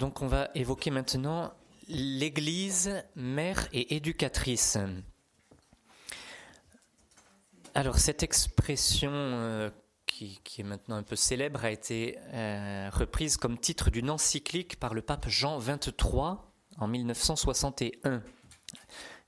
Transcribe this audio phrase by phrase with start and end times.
[0.00, 1.52] Donc on va évoquer maintenant
[1.86, 4.78] l'Église, mère et éducatrice.
[7.74, 9.68] Alors cette expression euh,
[10.06, 14.94] qui, est maintenant un peu célèbre a été euh, reprise comme titre d'une encyclique par
[14.94, 16.38] le pape Jean XXIII
[16.78, 18.22] en 1961.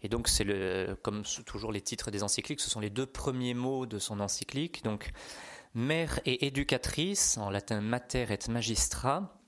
[0.00, 3.52] Et donc c'est le, comme toujours les titres des encycliques, ce sont les deux premiers
[3.52, 4.83] mots de son encyclique.
[4.84, 5.11] Donc
[5.75, 9.39] mère et éducatrice, en latin mater et magistra,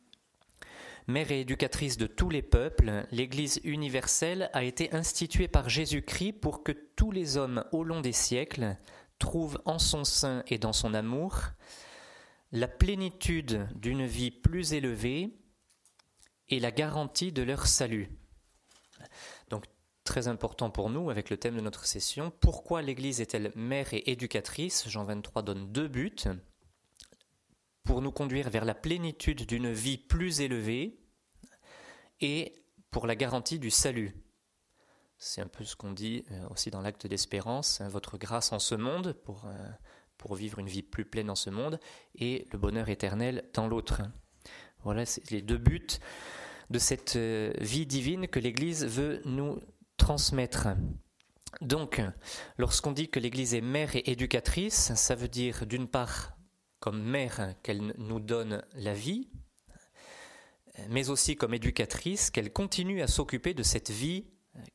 [1.07, 6.63] Mère et éducatrice de tous les peuples, l'Église universelle a été instituée par Jésus-Christ pour
[6.63, 8.79] que tous les hommes au long des siècles
[9.19, 11.41] trouvent en son sein et dans son amour
[12.53, 15.37] la plénitude d'une vie plus élevée
[16.49, 18.09] et la garantie de leur salut.
[19.51, 19.65] Donc
[20.05, 24.11] très important pour nous avec le thème de notre session, pourquoi l'Église est-elle mère et
[24.11, 24.89] éducatrice?
[24.89, 26.15] Jean 23 donne deux buts
[27.85, 30.99] pour nous conduire vers la plénitude d'une vie plus élevée
[32.21, 32.55] et
[32.91, 34.15] pour la garantie du salut.
[35.19, 38.59] C'est un peu ce qu'on dit euh, aussi dans l'acte d'espérance, hein, votre grâce en
[38.59, 39.69] ce monde pour, euh,
[40.19, 41.79] pour vivre une vie plus pleine en ce monde
[42.15, 44.03] et le bonheur éternel dans l'autre.
[44.83, 45.99] Voilà, les deux buts
[46.71, 49.61] de cette euh, vie divine que l'Église veut nous
[49.97, 50.69] transmettre.
[51.61, 52.03] Donc,
[52.59, 56.37] lorsqu'on dit que l'Église est mère et éducatrice, ça veut dire d'une part
[56.85, 59.27] comme mère qu'elle nous donne la vie,
[60.91, 64.27] mais aussi comme éducatrice qu'elle continue à s'occuper de cette vie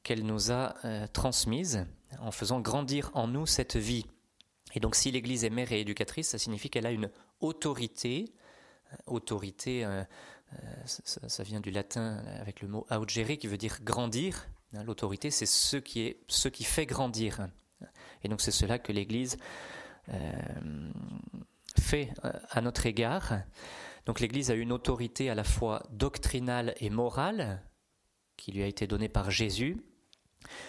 [0.02, 1.86] qu'elle nous a euh, transmise
[2.20, 4.08] en faisant grandir en nous cette vie.
[4.74, 8.34] Et donc si l'Église est mère et éducatrice, ça signifie qu'elle a une autorité.
[8.92, 10.04] Euh, autorité, euh,
[10.86, 14.50] ça, vient du latin avec le mot augere qui veut dire grandir.
[14.74, 17.50] Hein, l'autorité, c'est ce qui, ce qui fait grandir.
[18.24, 19.38] Et donc c'est cela que l'Église
[21.80, 23.42] fait euh, à notre égard.
[24.06, 27.64] Donc l'Église a une autorité à la fois doctrinale et morale
[28.38, 29.78] qui lui a été donnée par Jésus.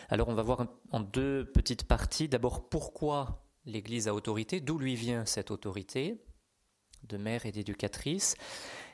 [0.08, 2.28] Alors on va voir en deux petites parties.
[2.28, 6.20] D'abord pourquoi l'Église a autorité, d'où lui vient cette autorité
[7.04, 8.34] de mère et d'éducatrice?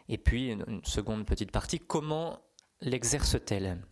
[0.08, 2.40] Et puis une seconde petite partie, comment
[2.80, 3.82] l'exerce-t-elle?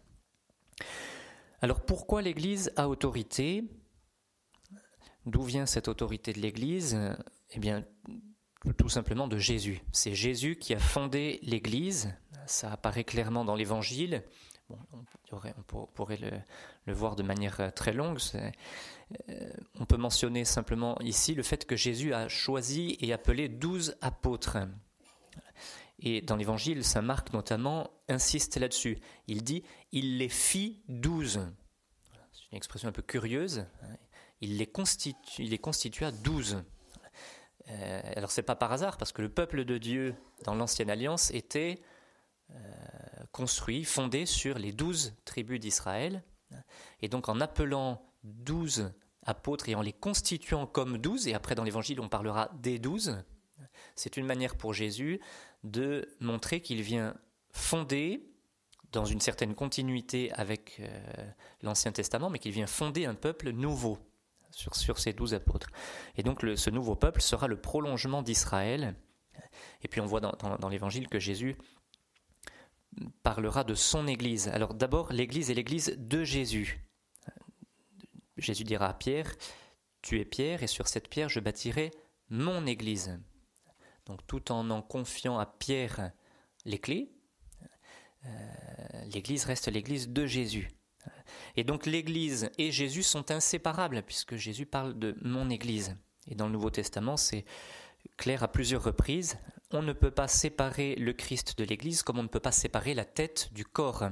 [1.61, 3.65] Alors pourquoi l'Église a autorité?
[5.27, 6.99] D'où vient cette autorité de l'Église?
[7.55, 7.85] Eh bien,
[8.77, 9.81] tout simplement de Jésus.
[9.93, 12.15] C'est Jésus qui a fondé l'Église.
[12.47, 14.23] Ça apparaît clairement dans l'Évangile.
[14.71, 16.19] on, pourrait
[16.87, 18.19] le, voir de manière euh, très longue.
[19.29, 23.97] Euh, on peut mentionner simplement ici le fait que Jésus a choisi et appelé douze
[24.01, 24.59] apôtres.
[26.01, 28.99] Et dans l'Évangile, Saint Marc notamment insiste là-dessus.
[29.29, 31.41] Il dit il les fit douze.
[32.33, 33.67] C'est une expression un peu curieuse.
[34.73, 36.63] Constitu, il les constitua douze.
[37.71, 40.15] Euh, alors c'est pas par hasard, parce que le peuple de Dieu
[40.45, 41.81] dans l'ancienne alliance était
[42.51, 42.55] euh,
[43.33, 46.23] construit, fondé sur les douze tribus d'Israël.
[47.01, 48.93] Et donc en appelant douze
[49.27, 53.25] apôtres et en les constituant comme douze, et après dans l'évangile on parlera des douze,
[53.97, 55.21] c'est une manière pour Jésus
[55.65, 57.17] de montrer qu'il vient
[57.51, 58.29] fonder
[58.93, 61.31] dans une certaine continuité avec euh,
[61.63, 63.99] l'Ancien Testament, mais qu'il vient fonder un peuple nouveau
[64.55, 65.71] sur, ces douze apôtres.
[66.17, 68.95] Et donc ce nouveau peuple sera le prolongement d'Israël.
[69.83, 71.57] Et puis on voit dans, l'Évangile que Jésus
[73.23, 74.49] parlera de son Église.
[74.49, 76.85] Alors d'abord, l'Église est l'Église de Jésus.
[78.37, 79.35] Jésus dira à Pierre,
[80.03, 81.91] Tu es Pierre, et sur cette pierre je bâtirai
[82.29, 83.19] mon Église.
[84.07, 86.13] Donc tout en en confiant à Pierre
[86.65, 87.13] les clés,
[88.25, 90.71] euh, l'Église reste l'Église de Jésus.
[91.57, 95.97] Et donc l'Église et Jésus sont inséparables, puisque Jésus parle de mon Église.
[96.29, 97.45] Et dans le Nouveau Testament, c'est
[98.17, 99.39] clair à plusieurs reprises.
[99.71, 102.95] On ne peut pas séparer le Christ de l'Église comme on ne peut pas séparer
[102.95, 104.05] la tête du corps.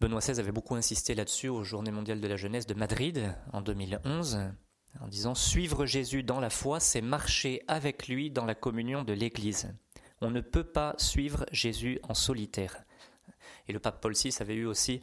[0.00, 3.60] Benoît XVI avait beaucoup insisté là-dessus aux Journées mondiales de la jeunesse de Madrid en
[3.60, 4.38] 2011,
[5.00, 9.12] en disant Suivre Jésus dans la foi, c'est marcher avec lui dans la communion de
[9.12, 9.74] l'Église.
[10.20, 12.84] On ne peut pas suivre Jésus en solitaire.
[13.66, 15.00] Et le pape Paul VI avait eu aussi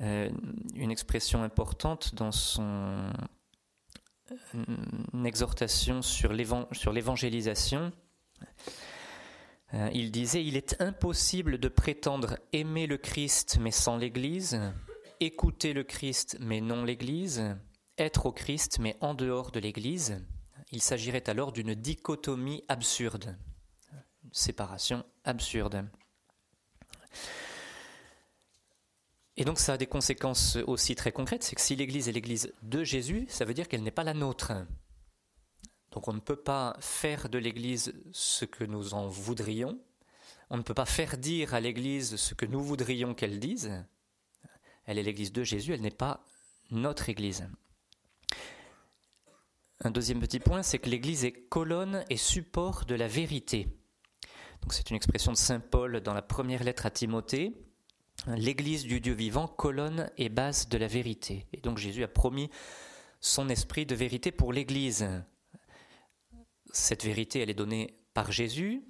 [0.00, 3.12] une expression importante dans son
[5.24, 7.92] exhortation sur l'évangélisation.
[9.74, 14.60] Euh, il disait Il est impossible de prétendre aimer le Christ mais sans l'Église,
[15.20, 17.56] écouter le Christ mais non l'Église,
[17.98, 20.24] être au Christ mais en dehors de l'Église.
[20.70, 23.36] Il s'agirait alors d'une dichotomie absurde,
[24.24, 25.86] une séparation absurde.
[29.36, 32.52] Et donc ça a des conséquences aussi très concrètes, c'est que si l'Église est l'Église
[32.62, 34.52] de Jésus, ça veut dire qu'elle n'est pas la nôtre.
[35.90, 39.78] Donc on ne peut pas faire de l'Église ce que nous en voudrions,
[40.50, 43.72] on ne peut pas faire dire à l'Église ce que nous voudrions qu'elle dise.
[44.84, 46.24] Elle est l'Église de Jésus, elle n'est pas
[46.70, 47.48] notre Église.
[49.80, 53.68] Un deuxième petit point, c'est que l'Église est colonne et support de la vérité.
[54.70, 57.52] C'est une expression de Saint Paul dans la première lettre à Timothée.
[58.26, 61.46] L'Église du Dieu vivant, colonne et base de la vérité.
[61.52, 62.50] Et donc Jésus a promis
[63.20, 65.06] son esprit de vérité pour l'Église.
[66.72, 68.82] Cette vérité, elle est donnée par Jésus.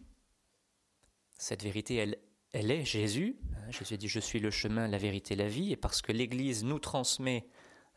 [1.36, 2.18] Cette vérité, elle,
[2.52, 3.36] elle est Jésus.
[3.70, 5.72] Jésus dit, je suis le chemin, la vérité, la vie.
[5.72, 7.46] Et parce que l'Église nous transmet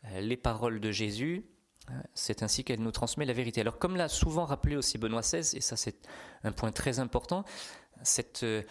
[0.04, 1.44] euh, les paroles de Jésus,
[1.90, 3.60] euh, c'est ainsi qu'elle nous transmet la vérité.
[3.60, 6.06] Alors comme l'a souvent rappelé aussi Benoît XVI, et ça c'est
[6.44, 7.44] un point très important,
[8.02, 8.62] cette euh,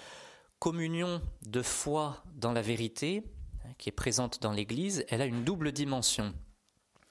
[0.60, 3.24] communion de foi dans la vérité
[3.66, 6.34] hein, qui est présente dans l'Église, elle a une double dimension.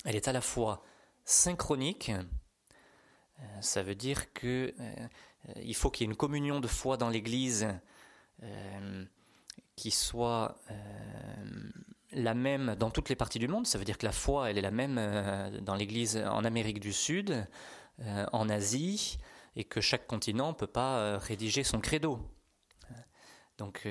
[0.04, 0.82] Elle est à la fois
[1.24, 2.12] synchronique,
[3.60, 4.72] ça veut dire que
[5.62, 7.68] il faut qu'il y ait une communion de foi dans l'Église
[9.74, 10.56] qui soit
[12.16, 13.66] la même dans toutes les parties du monde.
[13.66, 16.80] Ça veut dire que la foi, elle est la même euh, dans l'Église en Amérique
[16.80, 17.46] du Sud,
[18.00, 19.18] euh, en Asie,
[19.54, 22.18] et que chaque continent ne peut pas euh, rédiger son credo.
[23.58, 23.88] Donc,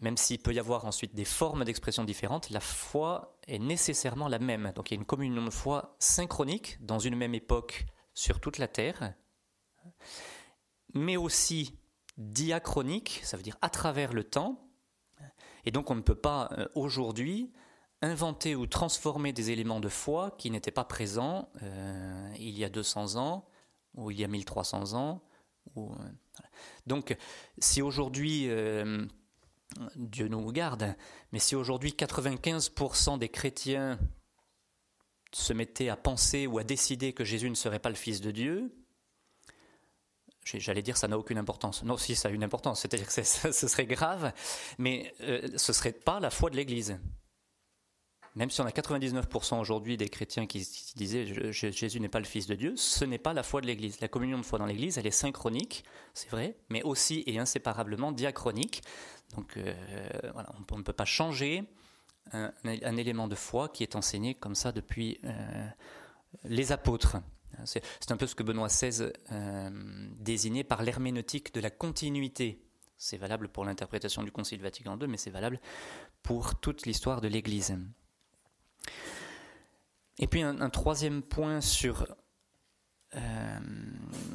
[0.00, 4.38] même s'il peut y avoir ensuite des formes d'expression différentes, la foi est nécessairement la
[4.38, 4.72] même.
[4.74, 8.58] Donc, il y a une communion de foi synchronique dans une même époque sur toute
[8.58, 9.14] la Terre,
[10.94, 11.78] mais aussi
[12.16, 14.64] diachronique, ça veut dire à travers le temps,
[15.64, 17.52] et donc on ne peut pas euh, aujourd'hui
[18.02, 22.68] inventer ou transformer des éléments de foi qui n'étaient pas présents euh, il y a
[22.68, 23.46] 200 ans
[23.94, 25.22] ou il y a 1300 ans.
[25.76, 25.82] Euh,
[26.86, 27.16] donc
[27.58, 28.48] si aujourd'hui,
[29.96, 30.94] Dieu nous garde,
[31.32, 33.98] mais si aujourd'hui 95% des chrétiens
[35.32, 38.30] se mettaient à penser ou à décider que Jésus ne serait pas le Fils de
[38.30, 38.72] Dieu,
[40.44, 41.82] J'allais dire ça n'a aucune importance.
[41.84, 43.12] Non, si ça a une importance, c'est-à-dire que
[43.52, 44.32] ce serait grave,
[44.78, 46.98] mais euh, ce ne serait pas la foi de l'Église.
[48.36, 50.66] Même si on a 99% aujourd'hui des chrétiens qui,
[50.96, 54.00] disaient Jésus n'est pas le Fils de Dieu, ce n'est pas la foi de l'Église.
[54.00, 55.84] La communion de foi dans l'Église, elle est synchronique,
[56.14, 58.82] c'est vrai, mais aussi et inséparablement diachronique.
[59.36, 59.72] Donc euh,
[60.70, 61.64] on, ne peut pas changer
[62.32, 65.66] un, élément de foi qui est enseigné comme ça depuis euh,
[66.44, 67.18] les apôtres.
[67.64, 69.70] C'est un peu ce que Benoît XVI euh,
[70.18, 72.60] désignait par l'herméneutique de la continuité.
[72.96, 75.60] C'est valable pour l'interprétation du Concile Vatican II, mais c'est valable
[76.24, 77.76] pour toute l'histoire de l'Église.
[80.18, 82.06] Et puis un, troisième point sur
[83.14, 83.58] euh,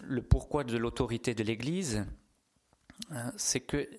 [0.04, 2.06] le pourquoi de l'autorité de l'Église,
[3.12, 3.90] euh, c'est que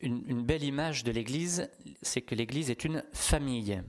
[0.00, 1.68] une, belle image de l'Église,
[2.02, 3.82] c'est que l'Église est une famille.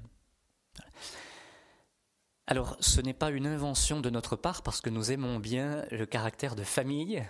[2.47, 6.05] Alors, ce n'est pas une invention de notre part parce que nous aimons bien le
[6.05, 7.23] caractère de famille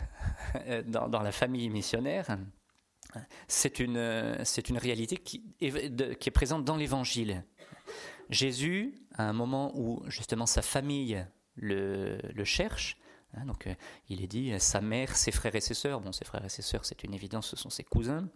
[0.86, 2.38] dans, la famille missionnaire.
[3.48, 7.44] C'est une, c'est une réalité qui est présente dans l'Évangile.
[8.30, 11.26] Jésus, à un moment où justement sa famille
[11.56, 12.98] le, cherche,
[13.34, 13.76] hein, donc euh,
[14.10, 16.62] il est dit sa mère, ses frères et ses sœurs, bon ses frères et ses
[16.62, 18.30] sœurs c'est une évidence, ce sont ses cousins,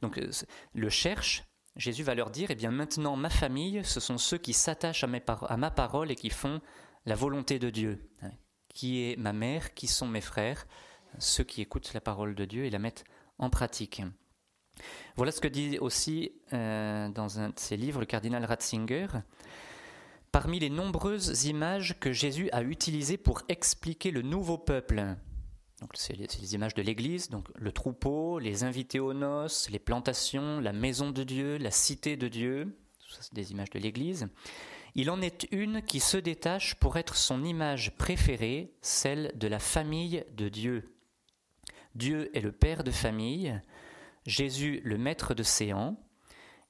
[0.00, 0.30] donc euh,
[0.74, 1.44] le cherche
[1.78, 5.56] Jésus va leur dire, eh bien maintenant ma famille, ce sont ceux qui s'attachent à,
[5.56, 6.60] ma parole et qui font
[7.06, 8.10] la volonté de Dieu.
[8.22, 8.32] Hein.
[8.74, 10.66] Qui est ma mère, qui sont mes frères,
[11.18, 13.04] ceux qui écoutent la parole de Dieu et la mettent
[13.38, 14.02] en pratique.
[15.16, 19.08] Voilà ce que dit aussi euh, dans un de ses livres le cardinal Ratzinger.
[20.32, 25.16] Parmi les nombreuses images que Jésus a utilisées pour expliquer le nouveau peuple,
[25.80, 30.60] donc c'est les, images de l'Église, donc le troupeau, les invités aux noces, les plantations,
[30.60, 32.76] la maison de Dieu, la cité de Dieu.
[33.32, 34.28] Des images de l'Église.
[34.94, 39.58] Il en est une qui se détache pour être son image préférée, celle de la
[39.58, 40.94] famille de Dieu.
[41.94, 43.58] Dieu est le père de famille,
[44.28, 45.96] Jésus le maître de séant,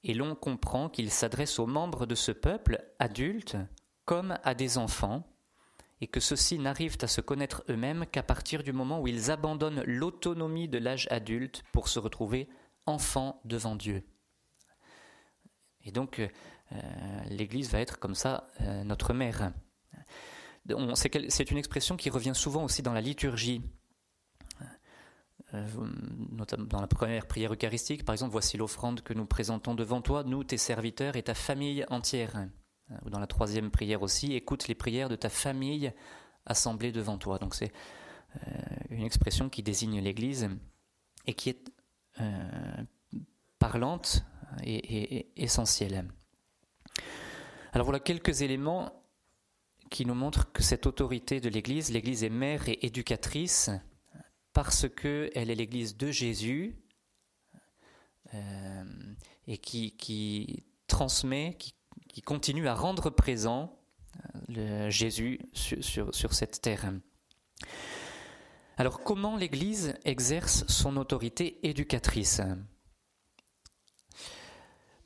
[0.05, 3.57] et l'on comprend qu'il s'adresse aux membres de ce peuple, adultes,
[4.05, 5.27] comme à des enfants,
[6.01, 9.83] et que ceux-ci n'arrivent à se connaître eux-mêmes qu'à partir du moment où ils abandonnent
[9.85, 12.49] l'autonomie de l'âge adulte pour se retrouver
[12.87, 14.05] enfants devant Dieu.
[15.85, 16.29] Et donc, euh,
[17.29, 19.53] l'Église va être comme ça euh, notre mère.
[20.95, 23.63] C'est une expression qui revient souvent aussi dans la liturgie.
[25.55, 25.67] Euh,
[26.31, 30.23] notamment dans la première prière eucharistique, par exemple, voici l'offrande que nous présentons devant toi,
[30.23, 32.49] nous, tes serviteurs et ta famille entière.
[32.91, 35.93] Euh, ou dans la troisième prière aussi, écoute les prières de ta famille
[36.45, 37.39] assemblée devant toi.
[37.39, 37.73] Donc c'est
[38.37, 38.51] euh,
[38.91, 40.51] une expression qui désigne l'Église
[41.27, 41.73] et qui est
[43.61, 44.25] parlante
[44.65, 46.05] et, essentielle.
[47.73, 49.05] Alors voilà quelques éléments
[49.89, 53.71] qui nous montrent que cette autorité de l'Église, l'Église est mère et éducatrice
[54.59, 56.75] parce qu'elle est l'Église de Jésus
[58.35, 58.85] euh,
[59.47, 63.79] et qui, transmet, qui, continue à rendre présent
[64.51, 66.93] euh, Jésus sur, sur cette terre.
[68.77, 72.41] Alors comment l'Église exerce son autorité éducatrice?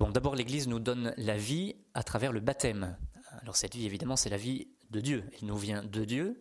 [0.01, 2.97] Bon, d'abord l'Église nous donne la vie à travers le baptême.
[3.43, 5.29] Alors cette vie, évidemment, c'est la vie de Dieu.
[5.35, 6.41] Elle nous vient de Dieu,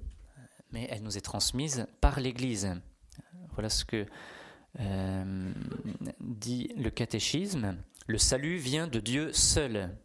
[0.72, 2.74] mais elle nous est transmise par l'Église.
[3.62, 4.08] Voilà ce que
[4.80, 5.54] euh,
[6.20, 7.78] dit le catéchisme.
[8.08, 9.96] Le salut vient de Dieu seul.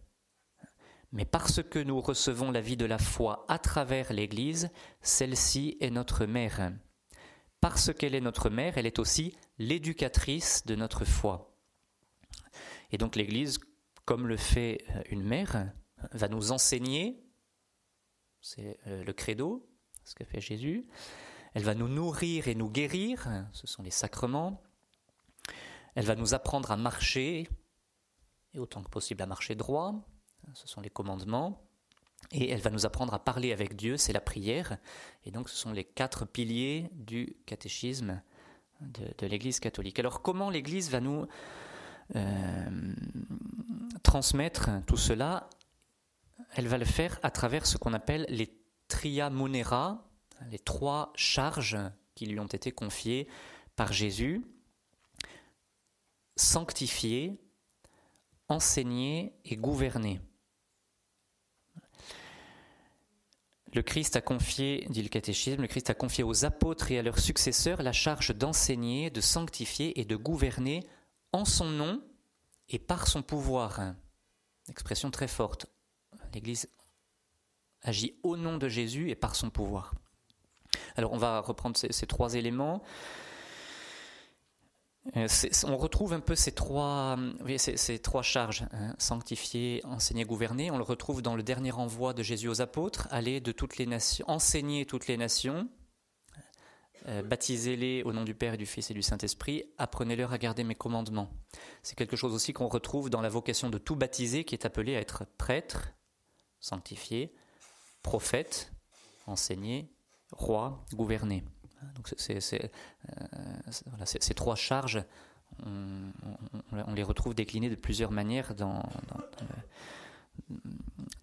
[1.10, 4.68] Mais parce que nous recevons la vie de la foi à travers l'Église,
[5.00, 6.70] celle-ci est notre mère.
[7.62, 11.56] Parce qu'elle est notre mère, elle est aussi l'éducatrice de notre foi.
[12.92, 13.58] Et donc l'Église,
[14.04, 15.72] comme le fait une mère,
[16.12, 17.24] va nous enseigner,
[18.42, 19.66] c'est euh, le credo,
[20.04, 20.86] ce que fait Jésus,
[21.56, 24.62] elle va nous nourrir et nous guérir, ce sont les sacrements,
[25.94, 27.48] elle va nous apprendre à marcher,
[28.52, 29.94] et autant que possible à marcher droit,
[30.52, 31.66] ce sont les commandements,
[32.30, 34.76] et elle va nous apprendre à parler avec Dieu, c'est la prière,
[35.24, 38.20] et donc ce sont les quatre piliers du catéchisme
[38.82, 39.98] de, l'Église catholique.
[39.98, 41.26] Alors comment l'Église va nous
[42.16, 42.94] euh,
[44.02, 45.48] transmettre tout cela?
[46.52, 48.54] Elle va le faire à travers ce qu'on appelle les
[48.88, 50.06] tria monera,
[50.50, 51.78] les trois charges
[52.14, 53.28] qui lui ont été confiées
[53.76, 54.44] par Jésus,
[56.36, 57.38] sanctifier,
[58.48, 60.20] enseigner et gouverner.
[63.74, 67.02] Le Christ a confié, dit le catéchisme, le Christ a confié aux apôtres et à
[67.02, 70.86] leurs successeurs la charge d'enseigner, de sanctifier et de gouverner
[71.32, 72.02] en son nom
[72.68, 73.94] et par son pouvoir.
[74.68, 75.66] Expression très forte.
[76.32, 76.70] L'Église
[77.82, 79.94] agit au nom de Jésus et par son pouvoir.
[80.94, 82.82] Alors on va reprendre ces trois éléments.
[85.16, 85.28] Euh,
[85.64, 87.16] on retrouve un peu ces trois,
[88.02, 90.70] trois charges, hein, sanctifier, enseigner, gouverner.
[90.70, 93.86] On le retrouve dans le dernier envoi de Jésus aux apôtres, aller de toutes les
[93.86, 95.68] nations, enseigner toutes les nations,
[97.08, 100.64] euh, baptisez-les au nom du Père et du Fils et du Saint-Esprit, apprenez-leur à garder
[100.64, 101.30] mes commandements.
[101.82, 104.96] C'est quelque chose aussi qu'on retrouve dans la vocation de tout baptisé qui est appelé
[104.96, 105.92] à être prêtre,
[106.58, 107.32] sanctifié,
[108.02, 108.72] prophète,
[109.26, 109.88] enseigner,
[110.36, 111.44] roi, gouverner.
[111.94, 115.02] Donc c'est, euh, ces trois charges,
[115.64, 118.82] on, les retrouve déclinées de plusieurs manières dans,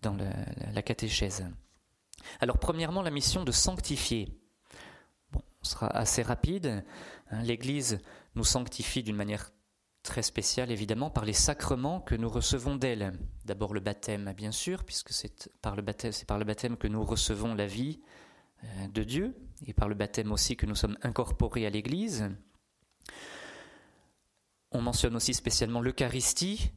[0.01, 0.17] dans,
[0.73, 1.45] la catéchèse.
[2.39, 4.29] Alors premièrement, la mission de sanctifier.
[5.31, 6.83] Bon, on sera assez rapide.
[7.31, 7.43] Hein.
[7.43, 7.99] L'Église
[8.35, 9.51] nous sanctifie d'une manière
[10.03, 13.17] très spéciale, évidemment, par les sacrements que nous recevons d'elle.
[13.45, 16.87] D'abord le baptême, bien sûr, puisque c'est par le baptême, c'est par le baptême que
[16.87, 18.01] nous recevons la vie,
[18.93, 22.29] de Dieu, et par le baptême aussi que nous sommes incorporés à l'Église.
[24.71, 26.71] On mentionne aussi spécialement l'Eucharistie,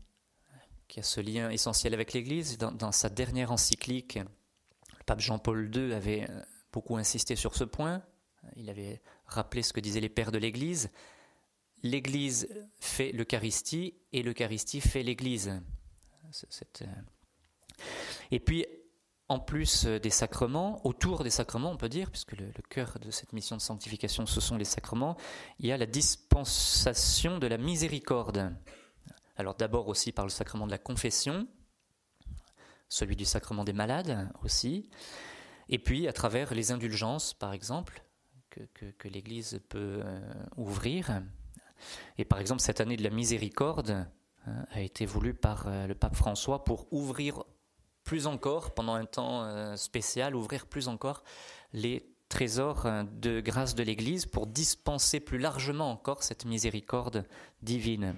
[0.88, 2.59] qui a ce lien essentiel avec l'Église.
[2.59, 8.02] Dans, sa dernière encyclique, le pape Jean-Paul II avait euh, beaucoup insisté sur ce point.
[8.55, 10.90] Il avait rappelé ce que disaient les pères de l'Église.
[11.83, 15.61] L'Église fait l'Eucharistie et l'Eucharistie fait l'Église.
[16.83, 16.87] Euh,
[18.31, 18.66] et puis,
[19.28, 23.11] en plus euh, des sacrements, autour des sacrements, on peut dire, puisque le, cœur de
[23.11, 25.16] cette mission de sanctification, ce sont les sacrements,
[25.59, 28.54] il y a la dispensation de la miséricorde.
[29.37, 31.47] Alors d'abord aussi par le sacrement de la confession,
[32.88, 34.90] celui du sacrement des malades aussi,
[35.68, 38.02] et puis à travers les indulgences, par exemple,
[38.75, 40.21] que, l'Église peut euh,
[40.56, 41.23] ouvrir.
[42.16, 44.06] Et par exemple, cette année de la miséricorde
[44.47, 47.45] hein, a été voulue par euh, le pape François pour ouvrir
[48.07, 51.25] plus encore, pendant un temps euh, spécial, ouvrir plus encore
[51.75, 57.27] les trésors euh, de grâce de l'Église pour dispenser plus largement encore cette miséricorde
[57.63, 58.15] divine.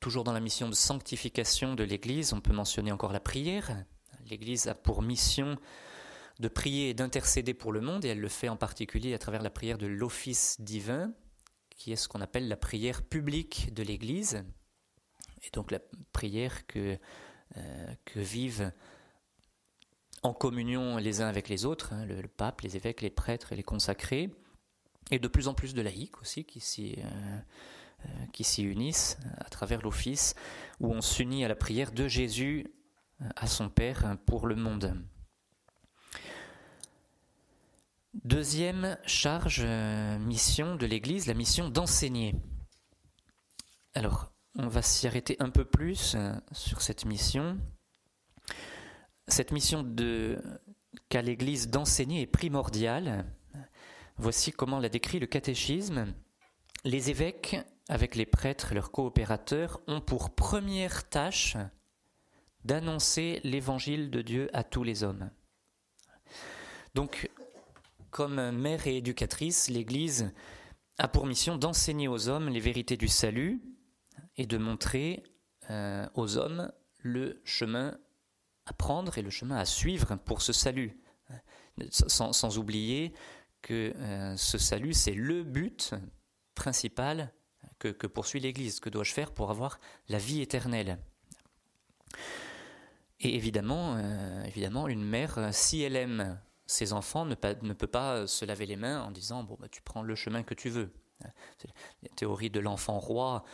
[0.00, 3.84] Toujours dans la mission de sanctification de l'Église, on peut mentionner encore la prière.
[4.30, 5.58] L'Église a pour mission
[6.38, 9.42] de prier et d'intercéder pour le monde, et elle le fait en particulier à travers
[9.42, 11.12] la prière de l'office divin,
[11.70, 14.44] qui est ce qu'on appelle la prière publique de l'Église,
[15.42, 15.80] et donc la
[16.12, 16.98] prière que
[18.04, 18.72] que vivent
[20.22, 23.56] en communion les uns avec les autres, hein, le, pape, les évêques, les prêtres et
[23.56, 24.30] les consacrés,
[25.10, 27.38] et de plus en plus de laïcs aussi qui s'y, euh,
[28.06, 30.34] euh, qui s'y unissent à travers l'office,
[30.80, 32.66] où on s'unit à la prière de Jésus
[33.36, 34.94] à son Père pour le monde.
[38.24, 39.64] Deuxième charge,
[40.20, 42.34] mission de l'Église, la mission d'enseigner.
[43.94, 47.58] Alors, on va s'y arrêter un peu plus euh, sur cette mission.
[49.28, 50.38] Cette mission de
[51.08, 53.26] qu'a l'Église d'enseigner est primordiale.
[54.16, 56.14] Voici comment l'a décrit le catéchisme.
[56.84, 57.56] Les évêques,
[57.88, 61.56] avec les prêtres leurs coopérateurs, ont pour première tâche
[62.64, 65.30] d'annoncer l'évangile de Dieu à tous les hommes.
[66.94, 67.30] Donc,
[68.10, 70.32] comme mère et éducatrice, l'Église
[70.98, 73.60] a pour mission d'enseigner aux hommes les vérités du salut
[74.36, 75.22] et de montrer
[75.70, 77.98] euh, aux hommes le chemin
[78.66, 81.00] à prendre et le chemin à suivre pour ce salut.
[81.90, 83.12] Sans, oublier
[83.60, 85.94] que euh, ce salut, c'est le but
[86.54, 87.32] principal
[87.78, 88.80] que, poursuit l'Église.
[88.80, 89.78] Que dois-je faire pour avoir
[90.08, 90.98] la vie éternelle
[93.20, 98.26] Et évidemment, euh, évidemment, une mère, si elle aime ses enfants, ne, ne, peut pas
[98.26, 100.92] se laver les mains en disant bon, bah, tu prends le chemin que tu veux.
[102.02, 103.44] La théorie de l'enfant roi,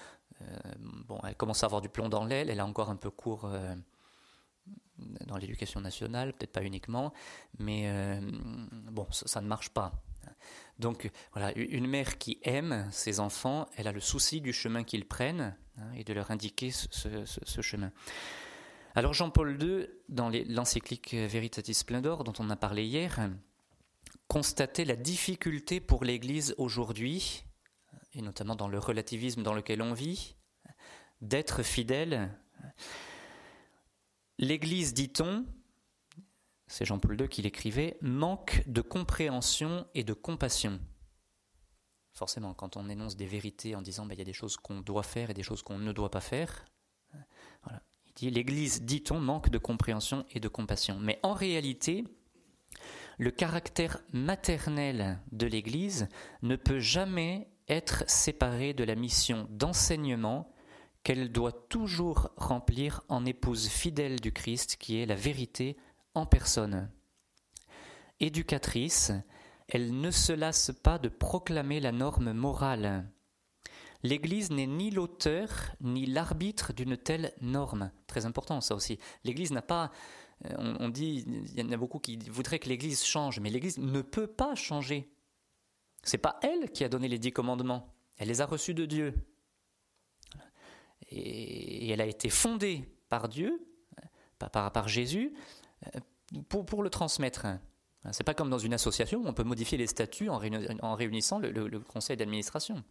[0.79, 3.49] bon, elle commence à avoir du plomb dans l'aile, elle a encore un peu cours
[5.27, 7.13] dans l'éducation nationale, peut-être pas uniquement,
[7.59, 8.21] mais euh,
[8.91, 9.93] bon, ça, ne marche pas.
[10.79, 15.07] Donc voilà, une mère qui aime ses enfants, elle a le souci du chemin qu'ils
[15.07, 17.93] prennent hein, et de leur indiquer ce, chemin.
[18.95, 23.31] Alors Jean-Paul II, dans l'encyclique Veritatis Splendor, dont on a parlé hier,
[24.29, 27.45] constatait la difficulté pour l'Église aujourd'hui,
[28.14, 30.37] et notamment dans le relativisme dans lequel on vit,
[31.21, 32.31] d'être fidèle
[34.38, 35.47] L'Église, dit-on,
[36.66, 40.81] c'est Jean-Paul II qui l'écrivait, manque de compréhension et de compassion.
[42.14, 44.81] Forcément, quand on énonce des vérités en disant ben, il y a des choses qu'on
[44.81, 46.64] doit faire et des choses qu'on ne doit pas faire,
[47.62, 47.83] voilà.
[48.07, 50.99] il dit l'Église, dit-on, manque de compréhension et de compassion.
[50.99, 52.04] Mais en réalité,
[53.19, 56.09] le caractère maternel de l'Église
[56.42, 60.52] ne peut jamais être séparé de la mission d'enseignement
[61.03, 65.77] qu'elle doit toujours remplir en épouse fidèle du Christ qui est la vérité
[66.14, 66.90] en personne.
[68.20, 69.12] Éducatrice,
[69.68, 73.11] elle ne se lasse pas de proclamer la norme morale.
[74.03, 75.48] L'Église n'est ni l'auteur
[75.81, 77.90] ni l'arbitre d'une telle norme.
[78.07, 78.98] Très important ça aussi.
[79.25, 79.90] L'Église n'a pas...
[80.46, 83.79] Euh, on, dit, il y en a beaucoup qui voudraient que l'Église change, mais l'Église
[83.79, 85.09] ne peut pas changer.
[86.03, 87.95] C'est pas elle qui a donné les dix commandements.
[88.19, 89.15] Elle les a reçus de Dieu
[91.09, 93.67] et, elle a été fondée par Dieu,
[94.38, 95.35] par, par Jésus,
[96.49, 97.47] pour, pour le transmettre.
[98.11, 101.79] C'est pas comme dans une association où on peut modifier les statuts en, réunissant le,
[101.81, 102.83] conseil d'administration.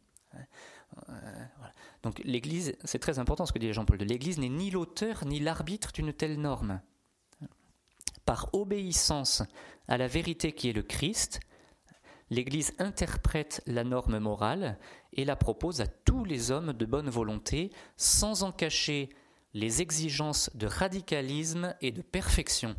[2.04, 5.40] Donc l'Église, c'est très important ce que dit Jean-Paul II, l'Église n'est ni l'auteur ni
[5.40, 6.82] l'arbitre d'une telle norme.
[8.26, 9.44] Par obéissance
[9.88, 11.42] à la vérité qui est le Christ,
[12.32, 14.80] l'Église interprète la norme morale
[15.14, 19.10] et la propose à tous les hommes de bonne volonté, sans en cacher
[19.54, 22.76] les exigences de radicalisme et de perfection.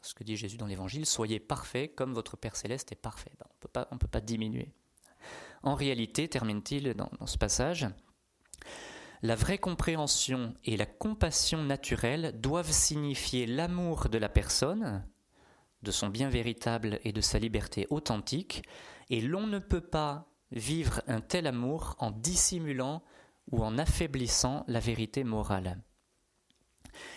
[0.00, 3.32] Ce que dit Jésus dans l'Évangile, soyez parfaits comme votre Père céleste est parfait.
[3.74, 4.72] Ben, on ne peut pas diminuer.
[5.64, 7.88] En réalité, termine-t-il dans ce passage,
[9.22, 15.04] la vraie compréhension et la compassion naturelle doivent signifier l'amour de la personne,
[15.86, 18.64] de son bien véritable et de sa liberté authentique,
[19.08, 23.02] et l'on ne peut pas vivre un tel amour en dissimulant
[23.52, 25.80] ou en affaiblissant la vérité morale.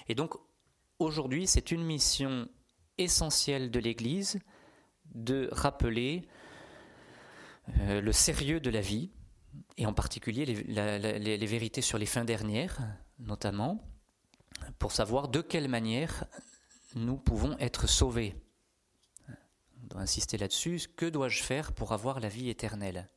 [0.08, 0.36] Et donc
[1.00, 2.48] aujourd'hui, c'est une mission
[3.00, 4.40] essentielle de l'Église
[5.16, 6.28] de rappeler
[7.80, 9.12] euh, le sérieux de la vie,
[9.78, 12.78] et en particulier les, les vérités sur les fins dernières,
[13.18, 13.84] notamment,
[14.78, 16.26] pour savoir de quelle manière
[16.96, 18.36] nous pouvons être sauvés
[19.90, 20.88] doit insister là-dessus.
[20.96, 23.08] Que dois-je faire pour avoir la vie éternelle?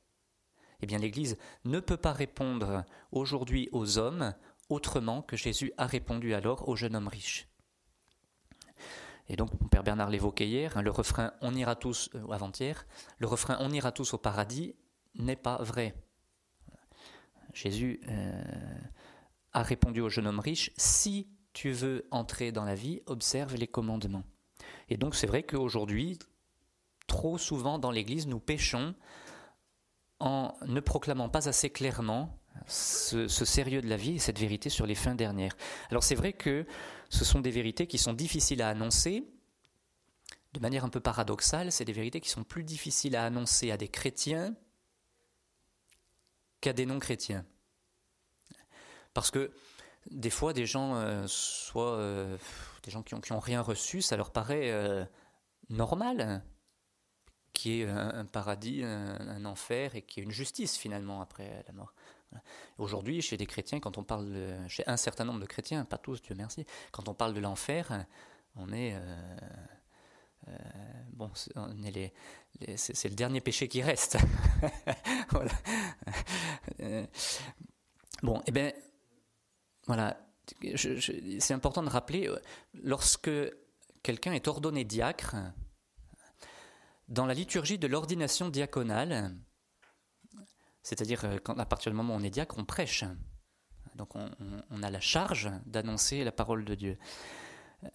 [0.80, 4.34] Eh bien, l'Église ne peut pas répondre aujourd'hui aux hommes
[4.68, 7.48] autrement que Jésus a répondu alors au jeune homme riche.
[9.28, 12.86] Et donc, mon père Bernard l'évoquait hier, hein, le refrain On ira tous, euh, avant-hier,
[13.18, 14.74] le refrain On ira tous au paradis
[15.14, 15.94] n'est pas vrai.
[17.54, 18.42] Jésus euh,
[19.52, 23.68] a répondu au jeune homme riche Si tu veux entrer dans la vie, observe les
[23.68, 24.24] commandements.
[24.88, 26.18] Et donc, c'est vrai qu'aujourd'hui,
[27.12, 28.94] trop souvent dans l'Église, nous péchons
[30.18, 34.86] en ne proclamant pas assez clairement ce, sérieux de la vie et cette vérité sur
[34.86, 35.54] les fins dernières.
[35.90, 36.66] Alors c'est vrai que
[37.10, 39.28] ce sont des vérités qui sont difficiles à annoncer.
[40.54, 43.76] De manière un peu paradoxale, c'est des vérités qui sont plus difficiles à annoncer à
[43.76, 44.54] des chrétiens
[46.62, 47.44] qu'à des non-chrétiens.
[49.12, 49.52] Parce que
[50.10, 52.38] des fois, des gens, euh, soit euh,
[52.84, 55.04] des gens qui n'ont rien reçu, ça leur paraît euh,
[55.68, 56.42] normal
[57.52, 61.94] qui est un, paradis, un, enfer et qui est une justice finalement après la mort.
[62.78, 64.34] Aujourd'hui, chez des chrétiens, quand on parle,
[64.68, 68.06] chez un certain nombre de chrétiens, pas tous, Dieu merci, quand on parle de l'enfer,
[68.56, 68.96] on est,
[70.48, 70.52] euh,
[71.12, 74.16] bon, c'est le dernier péché qui reste.
[75.30, 75.52] voilà.
[78.22, 78.72] bon, et eh bien,
[79.86, 80.18] voilà.
[80.76, 82.30] C'est important de rappeler,
[82.74, 83.30] lorsque
[84.02, 85.36] quelqu'un est ordonné diacre,
[87.12, 89.36] dans la liturgie de l'ordination diaconale,
[90.82, 93.04] c'est-à-dire à partir du moment où on est diacre, on prêche.
[93.94, 96.98] Donc on, a la charge d'annoncer la parole de Dieu.
[97.84, 97.88] Euh,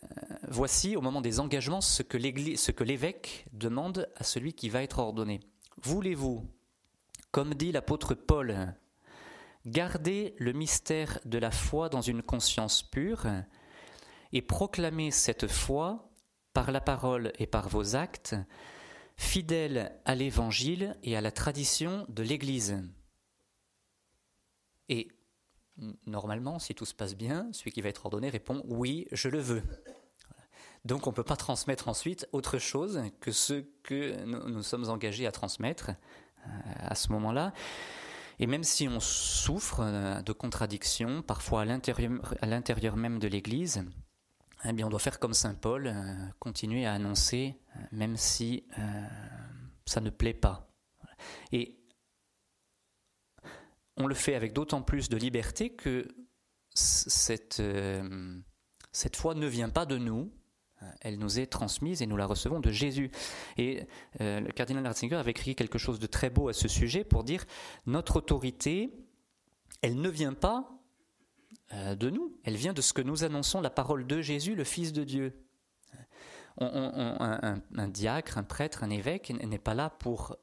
[0.50, 2.18] voici au moment des engagements ce que
[2.84, 5.40] l'évêque demande à celui qui va être ordonné.
[5.82, 6.48] Voulez-vous,
[7.32, 8.76] comme dit l'apôtre Paul,
[9.66, 13.26] garder le mystère de la foi dans une conscience pure
[14.32, 16.12] et proclamer cette foi
[16.54, 18.36] par la parole et par vos actes,
[19.18, 22.82] fidèles à l'évangile et à la tradition de l'Église.
[24.90, 25.10] Et
[26.06, 29.40] normalement, si tout se passe bien, celui qui va être ordonné répond oui, je le
[29.40, 29.64] veux.
[30.86, 35.28] Donc on ne peut pas transmettre ensuite autre chose que ce que nous, sommes engagés
[35.28, 37.52] à transmettre euh, à ce moment-là.
[38.40, 43.84] Et même si on souffre euh, de contradictions, parfois à l'intérieur même de l'Église,
[44.68, 47.56] eh on doit faire comme Saint Paul, euh, continuer à annoncer,
[47.92, 48.66] même si
[49.86, 50.70] ça ne plaît pas.
[51.52, 51.80] Et
[53.98, 56.08] on le fait avec d'autant plus de liberté que
[56.74, 58.40] cette, euh,
[58.92, 60.32] cette foi ne vient pas de nous,
[61.02, 63.12] elle nous est transmise et nous la recevons de Jésus.
[63.58, 63.88] Et
[64.22, 67.24] euh, le cardinal Ratzinger avait écrit quelque chose de très beau à ce sujet pour
[67.24, 67.46] dire
[67.86, 68.94] notre autorité,
[69.82, 70.77] elle ne vient pas euh,
[71.72, 74.94] de nous, elle vient de ce que nous annonçons, la parole de Jésus, le Fils
[74.94, 75.34] de Dieu.
[76.60, 80.38] un, un, diacre, un prêtre, un évêque n'est pas là pour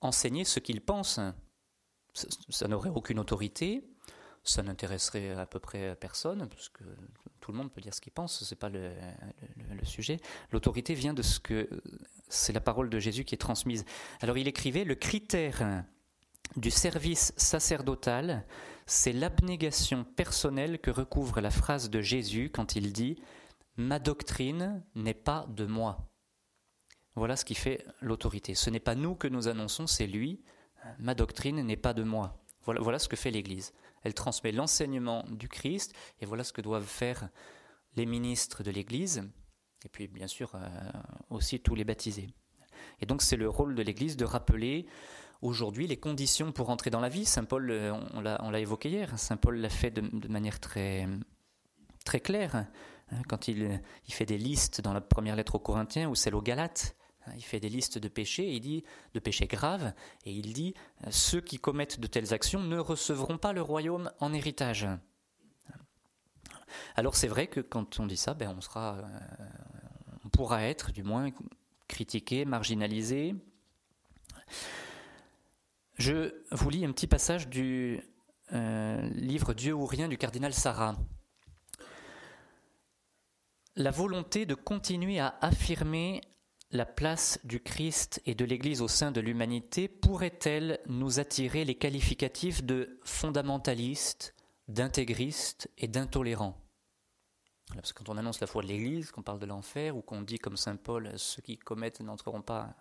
[0.00, 1.20] enseigner ce qu'il pense
[2.48, 3.84] ça, n'aurait aucune autorité,
[4.44, 6.84] ça n'intéresserait à peu près personne, parce que
[7.40, 8.92] tout le monde peut dire ce qu'il pense, ce n'est pas le,
[9.84, 10.18] sujet.
[10.50, 11.68] L'autorité vient de ce que
[12.28, 13.84] c'est la parole de Jésus qui est transmise.
[14.20, 15.84] Alors il écrivait le critère
[16.56, 18.44] du service sacerdotal,
[18.86, 23.20] c'est l'abnégation personnelle que recouvre la phrase de Jésus quand il dit
[23.76, 26.10] Ma doctrine n'est pas de moi.
[27.14, 28.54] Voilà ce qui fait l'autorité.
[28.54, 30.42] Ce n'est pas nous que nous annonçons, c'est lui
[30.98, 32.38] ma doctrine n'est pas de moi.
[32.64, 33.72] Voilà, voilà ce que fait l'Église.
[34.02, 37.28] Elle transmet l'enseignement du Christ et voilà ce que doivent faire
[37.96, 39.28] les ministres de l'Église
[39.84, 40.68] et puis bien sûr euh,
[41.30, 42.28] aussi tous les baptisés.
[43.00, 44.86] Et donc c'est le rôle de l'Église de rappeler
[45.42, 47.24] aujourd'hui les conditions pour entrer dans la vie.
[47.24, 51.06] Saint Paul, euh, on l'a évoqué hier, Saint Paul l'a fait de, manière très,
[52.04, 52.56] très claire
[53.10, 56.42] hein, quand il, fait des listes dans la première lettre aux Corinthiens ou celle aux
[56.42, 56.96] Galates.
[57.26, 59.92] Hein, il fait des listes de péchés, il dit de péchés graves,
[60.24, 60.74] et il dit
[61.10, 64.88] ceux qui commettent de telles actions ne recevront pas le royaume en héritage.
[66.96, 69.44] Alors c'est vrai que quand on dit ça, ben on sera, euh,
[70.24, 71.30] on pourra être du moins
[71.88, 73.34] critiqué, marginalisé.
[76.04, 78.02] Je vous lis un petit passage du
[78.52, 80.96] euh, livre Dieu ou rien du cardinal Sarah.
[83.76, 86.20] La volonté de continuer à affirmer
[86.72, 91.76] la place du Christ et de l'Église au sein de l'humanité pourrait-elle nous attirer les
[91.76, 94.34] qualificatifs de fondamentalistes,
[94.66, 96.58] d'intégristes et d'intolérants?
[97.76, 100.22] Parce que quand on annonce la foi de l'Église, qu'on parle de l'enfer, ou qu'on
[100.22, 102.74] dit comme Saint Paul, ceux qui commettent n'entreront pas.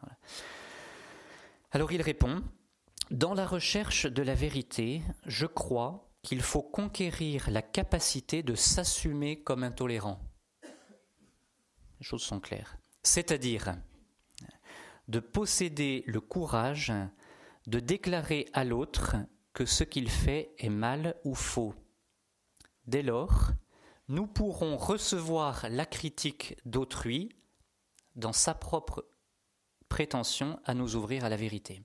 [1.72, 2.42] Alors il répond,
[3.12, 9.44] Dans la recherche de la vérité, je crois qu'il faut conquérir la capacité de s'assumer
[9.44, 10.20] comme intolérant.
[12.00, 13.76] Les choses sont claires c'est-à-dire
[15.08, 16.94] de posséder le courage
[17.68, 19.16] de déclarer à l'autre
[19.54, 21.74] que ce qu'il fait est mal ou faux.
[22.88, 23.52] Dès lors,
[24.08, 27.30] nous pourrons recevoir la critique d'autrui
[28.16, 29.06] dans sa propre
[29.90, 31.84] prétention à nous ouvrir à la vérité.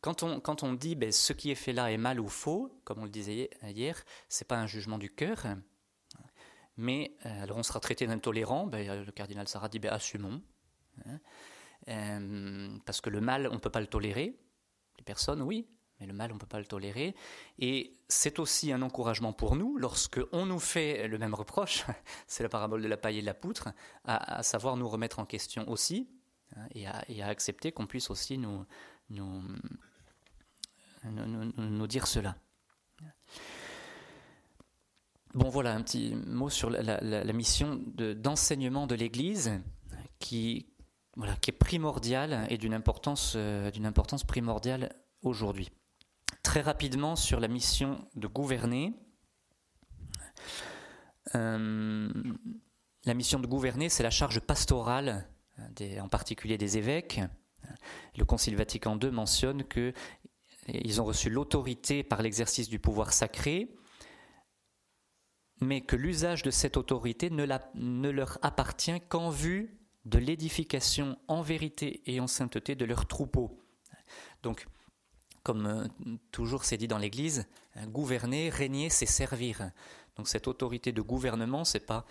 [0.00, 3.04] Quand, on, dit ben, ce qui est fait là est mal ou faux, comme on
[3.04, 5.46] le disait hier, c'est pas un jugement du cœur,
[6.76, 10.42] mais euh, alors on sera traité d'intolérant, ben, le cardinal Sarah dit ben, assumons.
[11.06, 11.20] Hein.
[11.88, 14.36] Euh, parce que le mal, on ne peut pas le tolérer.
[14.98, 15.68] Les personnes, oui,
[16.00, 17.14] mais le mal, on ne peut pas le tolérer.
[17.58, 21.84] Et c'est aussi un encouragement pour nous, lorsque on nous fait le même reproche,
[22.26, 23.68] c'est la parabole de la paille et de la poutre,
[24.04, 26.08] à, savoir nous remettre en question aussi,
[26.56, 26.86] hein, et,
[27.22, 28.64] à, accepter qu'on puisse aussi nous,
[29.10, 29.42] nous,
[31.86, 32.36] dire cela.
[35.34, 39.52] Bon, voilà un petit mot sur la, mission d'enseignement de, l'Église
[40.18, 40.66] qui,
[41.46, 45.70] est primordiale et d'une importance, euh, d'une importance primordiale aujourd'hui.
[46.42, 48.94] Très rapidement sur la mission de gouverner.
[51.34, 52.12] Euh,
[53.04, 55.28] la mission de gouverner, c'est la charge pastorale,
[56.00, 57.20] en particulier des évêques.
[58.16, 63.74] Le Concile Vatican II mentionne qu'ils ont reçu l'autorité par l'exercice du pouvoir sacré,
[65.60, 72.02] mais que l'usage de cette autorité ne, leur appartient qu'en vue de l'édification en vérité
[72.06, 73.58] et en sainteté de leurs troupeaux.
[74.42, 74.66] Donc,
[75.44, 77.46] comme euh, toujours c'est dit dans l'Église,
[77.86, 79.70] gouverner, régner, c'est servir.
[80.16, 82.04] Donc cette autorité de gouvernement, c'est pas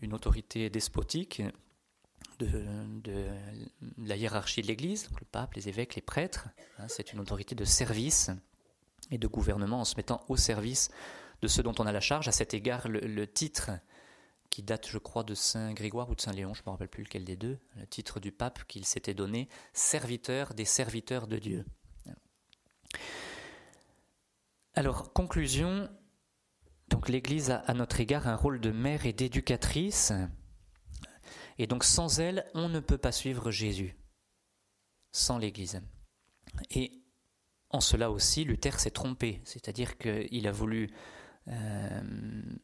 [0.00, 1.42] une autorité despotique
[2.38, 3.26] de,
[3.98, 6.48] la hiérarchie de l'Église, le pape, les évêques, les prêtres.
[6.78, 8.30] Hein, c'est une autorité de service
[9.10, 10.90] et de gouvernement en se mettant au service
[11.42, 12.28] de ceux dont on a la charge.
[12.28, 13.70] À cet égard, le, titre
[14.50, 16.88] qui date, je crois, de Saint Grégoire ou de Saint Léon, je ne me rappelle
[16.88, 21.38] plus lequel des deux, le titre du pape qu'il s'était donné, serviteur des serviteurs de
[21.38, 21.64] Dieu.
[24.74, 25.88] Alors, conclusion,
[26.88, 30.12] donc l'Église a à notre égard un rôle de mère et d'éducatrice,
[31.58, 33.96] et donc sans elle, on ne peut pas suivre Jésus,
[35.12, 35.80] sans l'Église.
[36.70, 37.02] Et
[37.70, 40.90] en cela aussi, Luther s'est trompé, c'est-à-dire qu'il a voulu
[41.48, 42.00] euh,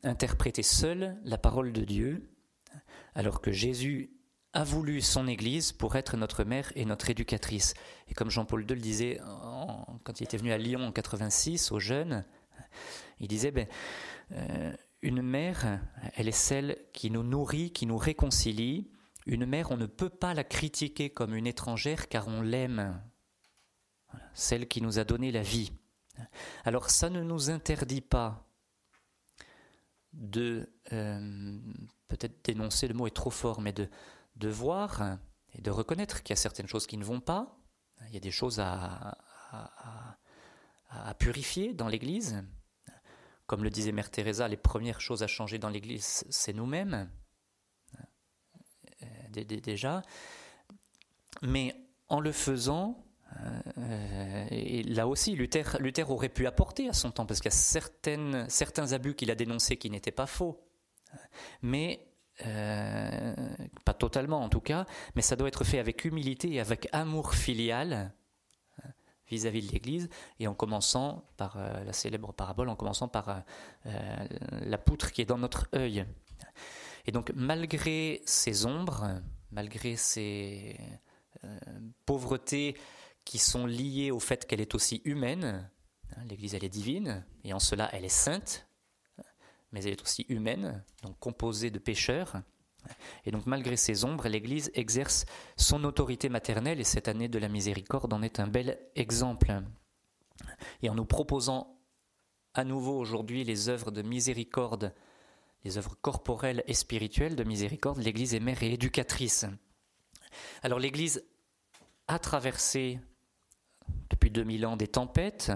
[0.03, 2.31] interpréter seul la parole de Dieu,
[3.15, 4.11] alors que Jésus
[4.53, 7.75] a voulu son Église pour être notre mère et notre éducatrice.
[8.09, 9.21] Et comme Jean-Paul II le disait
[10.05, 12.25] quand il était venu à Lyon en 86, aux jeunes,
[13.21, 13.67] il disait, ben,
[14.33, 14.73] euh,
[15.05, 15.81] une mère,
[16.15, 18.91] elle est celle qui nous nourrit, qui nous réconcilie.
[19.27, 23.03] Une mère, on ne peut pas la critiquer comme une étrangère car on l'aime.
[24.33, 25.73] Celle qui nous a donné la vie.
[26.65, 28.49] Alors ça ne nous interdit pas
[30.15, 31.61] de, euh,
[32.09, 33.89] peut-être dénoncer, le mot est trop fort, mais de,
[34.49, 35.19] voir
[35.53, 37.59] et de reconnaître qu'il y a certaines choses qui ne vont pas.
[38.09, 39.19] Il y a des choses à
[41.19, 42.43] purifier dans l'Église.
[43.47, 47.11] Comme le disait Mère Teresa, les premières choses à changer dans l'Église, c'est nous-mêmes,
[49.03, 50.03] euh, déjà.
[51.43, 51.75] Mais
[52.09, 53.05] en le faisant,
[53.79, 57.55] euh, et là aussi, Luther, Luther, aurait pu apporter à son temps, parce qu'il y
[57.55, 60.61] a certains abus qu'il a dénoncés qui n'étaient pas faux.
[61.63, 62.09] Mais,
[62.47, 63.35] euh,
[63.85, 67.35] pas totalement en tout cas, mais ça doit être fait avec humilité et avec amour
[67.35, 68.13] filial
[69.29, 70.09] vis-à-vis de l'Église,
[70.39, 73.35] et en commençant par euh, la célèbre parabole, en commençant par euh,
[73.87, 74.27] euh,
[74.63, 76.05] la poutre qui est dans notre œil.
[77.07, 80.79] Et donc, malgré ces ombres, malgré ces
[82.07, 82.77] pauvretés
[83.27, 85.69] qui sont liées au fait qu'elle est aussi humaine,
[86.17, 88.67] hein, l'Église elle est divine, et en cela elle est sainte,
[89.71, 92.43] mais elle est aussi humaine, donc composée de pécheurs,
[93.25, 97.49] et donc malgré ces ombres, l'Église exerce son autorité maternelle et cette année de la
[97.49, 99.63] miséricorde en est un bel exemple.
[100.83, 101.79] Et en nous proposant
[102.55, 104.95] à nouveau aujourd'hui les œuvres de miséricorde,
[105.65, 109.47] les œuvres corporelles et spirituelles de miséricorde, l'Église est mère et éducatrice.
[110.63, 111.25] Alors l'Église
[112.07, 113.01] a traversé
[114.11, 115.53] depuis 2000 ans des tempêtes.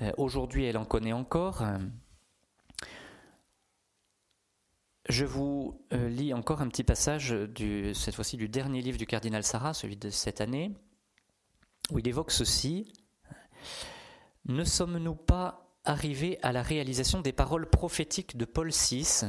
[0.00, 1.62] Euh, aujourd'hui, elle en connaît encore.
[5.08, 9.06] Je vous euh, lis encore un petit passage, du, cette fois-ci du dernier livre du
[9.06, 10.72] cardinal Sarah, celui de cette année,
[11.90, 12.90] où il évoque ceci.
[14.46, 19.26] Ne sommes-nous pas arrivés à la réalisation des paroles prophétiques de Paul VI,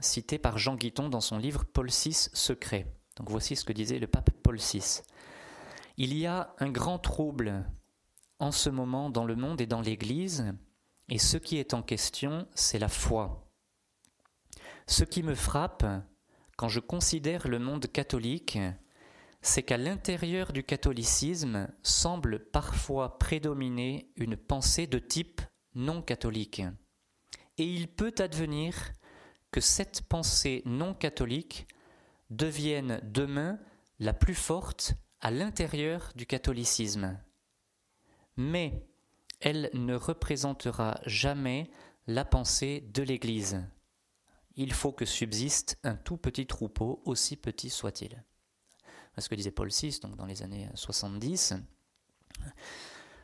[0.00, 2.86] citées par Jean Guiton dans son livre Paul VI Secret
[3.16, 5.02] Donc voici ce que disait le pape Paul VI.
[5.96, 7.64] Il y a un grand trouble
[8.38, 10.54] en ce moment dans le monde et dans l'Église,
[11.08, 13.51] et ce qui est en question, c'est la foi.
[14.86, 15.84] Ce qui me frappe
[16.56, 18.58] quand je considère le monde catholique,
[19.40, 25.40] c'est qu'à l'intérieur du catholicisme semble parfois prédominer une pensée de type
[25.74, 26.62] non catholique.
[27.58, 28.74] Et il peut advenir
[29.50, 31.66] que cette pensée non catholique
[32.30, 33.58] devienne demain
[33.98, 37.18] la plus forte à l'intérieur du catholicisme.
[38.36, 38.86] Mais
[39.40, 41.70] elle ne représentera jamais
[42.06, 43.62] la pensée de l'Église
[44.56, 48.24] il faut que subsiste un tout petit troupeau, aussi petit soit-il.
[49.18, 51.54] Ce que disait Paul VI donc dans les années 70.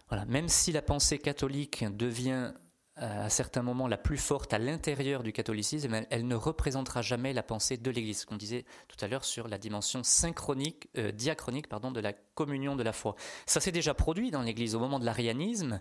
[0.08, 2.52] Voilà, même si la pensée catholique devient
[3.00, 7.32] euh, à certains moments la plus forte à l'intérieur du catholicisme, elle, ne représentera jamais
[7.32, 11.68] la pensée de l'Église, qu'on disait tout à l'heure sur la dimension synchronique, euh, diachronique
[11.68, 13.14] pardon, de la communion de la foi.
[13.46, 15.80] Ça s'est déjà produit dans l'Église au moment de l'arianisme.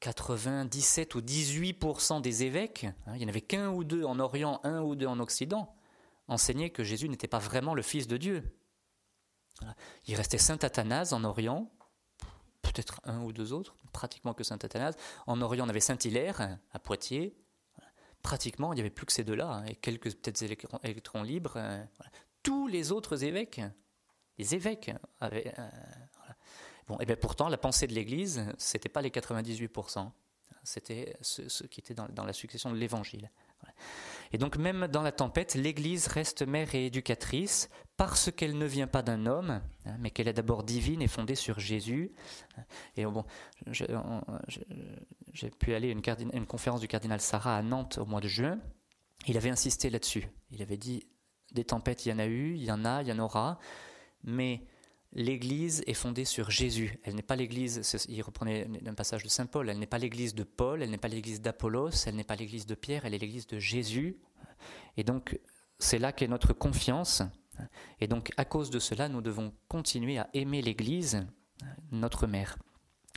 [0.00, 4.60] 97 ou 18% des évêques, hein, il n'y en avait qu'un ou deux en Orient,
[4.64, 5.74] un ou deux en Occident,
[6.28, 8.56] enseignaient que Jésus n'était pas vraiment le Fils de Dieu.
[10.06, 11.70] Il restait Saint Athanase en Orient,
[12.62, 14.96] peut-être un ou deux autres, pratiquement que Saint Athanase.
[15.26, 17.36] En Orient, on avait Saint Hilaire à Poitiers,
[18.22, 20.42] pratiquement, il n'y avait plus que ces deux-là, hein, et quelques peut-être
[20.82, 21.54] électrons, libres.
[21.56, 21.84] Euh,
[22.42, 23.60] Tous les autres évêques,
[24.38, 25.52] les évêques avaient.
[26.98, 30.10] Et bien pourtant, la pensée de l'Église, c'était pas les 98%,
[30.64, 33.30] c'était ceux, qui étaient dans, la succession de l'Évangile.
[34.32, 38.86] Et donc même dans la tempête, l'Église reste mère et éducatrice parce qu'elle ne vient
[38.86, 42.12] pas d'un homme, hein, mais qu'elle est d'abord divine et fondée sur Jésus.
[42.96, 43.24] Et bon,
[43.66, 48.28] j'ai pu aller à une, une, conférence du cardinal Sarah à Nantes au mois de
[48.28, 48.58] juin.
[49.26, 50.28] Il avait insisté là-dessus.
[50.50, 51.06] Il avait dit
[51.52, 53.58] des tempêtes, il y en a eu, il y en a, il y en aura,
[54.22, 54.62] mais
[55.12, 57.00] L'Église est fondée sur Jésus.
[57.02, 60.34] Elle n'est pas l'Église, il reprenait un passage de Saint Paul, elle n'est pas l'Église
[60.34, 63.18] de Paul, elle n'est pas l'Église d'Apollos, elle n'est pas l'Église de Pierre, elle est
[63.18, 64.16] l'Église de Jésus.
[64.96, 65.38] Et donc,
[65.78, 67.22] c'est là qu'est notre confiance.
[68.00, 71.26] Et donc, à cause de cela, nous devons continuer à aimer l'Église,
[71.90, 72.56] notre mère.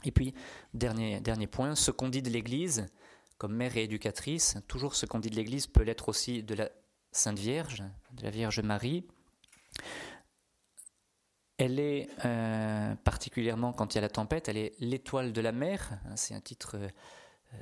[0.03, 0.33] Et puis,
[0.73, 2.87] dernier, dernier point, ce qu'on dit de l'Église,
[3.37, 6.69] comme mère et éducatrice, toujours ce qu'on dit de l'Église peut l'être aussi de la
[7.11, 9.05] Sainte Vierge, de la Vierge Marie.
[11.57, 15.51] Elle est, euh, particulièrement quand il y a la tempête, elle est l'étoile de la
[15.51, 15.99] mer.
[16.15, 17.57] C'est un titre euh,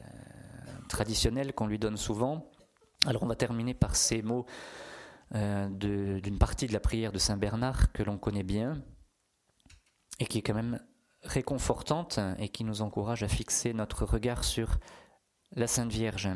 [0.87, 2.49] traditionnel qu'on lui donne souvent.
[3.05, 4.45] Alors on va terminer par ces mots
[5.35, 8.81] euh, d'une partie de la prière de Saint Bernard que l'on connaît bien
[10.19, 10.79] et qui est quand même
[11.23, 14.77] réconfortante et qui nous encourage à fixer notre regard sur
[15.53, 16.29] la Sainte Vierge.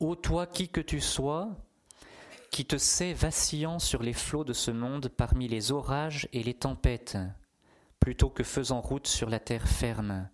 [0.00, 1.50] Ô toi qui que tu sois,
[2.50, 6.54] qui te sais vacillant sur les flots de ce monde parmi les orages et les
[6.54, 7.18] tempêtes,
[8.00, 10.28] plutôt que faisant route sur la terre ferme.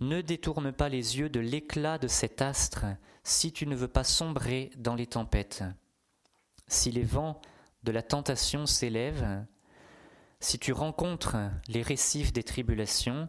[0.00, 2.86] Ne détourne pas les yeux de l'éclat de cet astre
[3.22, 5.62] si tu ne veux pas sombrer dans les tempêtes.
[6.68, 7.40] Si les vents
[7.82, 9.44] de la tentation s'élèvent,
[10.40, 11.36] si tu rencontres
[11.68, 13.28] les récifs des tribulations,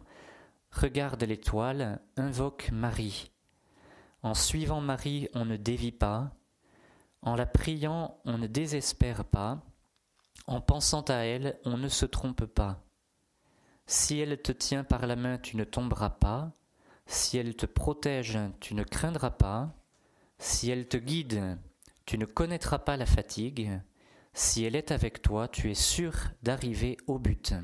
[0.70, 3.30] regarde l'étoile, invoque Marie.
[4.22, 6.32] En suivant Marie, on ne dévie pas,
[7.22, 9.62] en la priant, on ne désespère pas.
[10.46, 12.82] En pensant à elle, on ne se trompe pas.
[13.86, 16.52] Si elle te tient par la main, tu ne tomberas pas.
[17.06, 19.72] Si elle te protège, tu ne craindras pas.
[20.38, 21.58] Si elle te guide,
[22.06, 23.80] tu ne connaîtras pas la fatigue.
[24.34, 27.54] Si elle est avec toi, tu es sûr d'arriver au but.